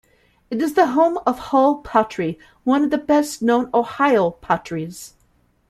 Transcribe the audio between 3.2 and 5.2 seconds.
known Ohio potteries.